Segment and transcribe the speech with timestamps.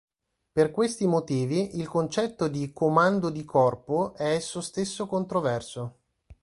[0.51, 5.99] Per questi motivi il concetto di "comando di corpo" è esso stesso controverso.